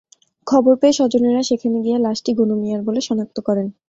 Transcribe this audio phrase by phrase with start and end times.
[0.47, 3.67] খবর পেয়ে স্বজনেরা সেখানে গিয়ে লাশটি গনু মিয়ার বলে শনাক্ত করেন।